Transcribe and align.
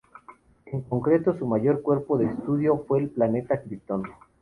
En 0.65 0.81
concreto, 0.81 1.37
su 1.37 1.45
mayor 1.45 1.83
cuerpo 1.83 2.17
de 2.17 2.25
estudio 2.25 2.85
fue 2.87 3.01
el 3.01 3.09
planeta 3.09 3.61
Krypton. 3.61 4.01